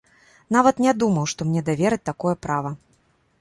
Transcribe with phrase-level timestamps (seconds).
[0.55, 2.75] Нават не думаў, што мне давераць такое права.